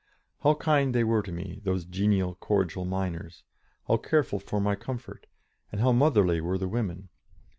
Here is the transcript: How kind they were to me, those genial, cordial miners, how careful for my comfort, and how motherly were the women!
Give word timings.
How 0.41 0.55
kind 0.55 0.95
they 0.95 1.03
were 1.03 1.21
to 1.21 1.31
me, 1.31 1.61
those 1.63 1.85
genial, 1.85 2.33
cordial 2.33 2.85
miners, 2.85 3.43
how 3.87 3.97
careful 3.97 4.39
for 4.39 4.59
my 4.59 4.73
comfort, 4.73 5.27
and 5.71 5.79
how 5.79 5.91
motherly 5.91 6.41
were 6.41 6.57
the 6.57 6.67
women! 6.67 7.09